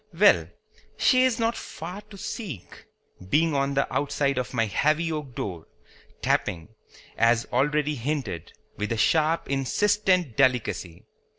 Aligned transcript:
Well, 0.19 0.47
she 0.97 1.25
is 1.25 1.37
not 1.37 1.55
far 1.55 2.01
to 2.09 2.17
seek, 2.17 2.85
being 3.29 3.53
on 3.53 3.75
the 3.75 3.85
outside 3.93 4.39
of 4.39 4.51
my 4.51 4.65
heavy 4.65 5.11
oak 5.11 5.35
door, 5.35 5.67
tapping, 6.23 6.69
as 7.15 7.45
already 7.53 7.93
hinted, 7.93 8.51
with 8.77 8.91
a 8.91 8.97
sharp 8.97 9.47
insistent 9.47 10.35
delicacy. 10.35 11.05